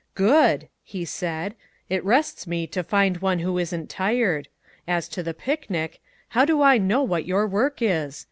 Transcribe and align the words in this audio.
"Good!" 0.15 0.67
he 0.83 1.05
said. 1.05 1.53
"It 1.87 2.03
rests 2.03 2.47
me 2.47 2.65
to 2.65 2.81
find 2.83 3.17
one 3.17 3.37
who 3.37 3.59
isn't 3.59 3.87
tired. 3.91 4.47
As 4.87 5.07
to 5.09 5.21
the 5.21 5.35
picnic; 5.35 6.01
how 6.29 6.43
do 6.43 6.63
I 6.63 6.79
know 6.79 7.03
what 7.03 7.27
your 7.27 7.45
work 7.45 7.83
is? 7.83 8.19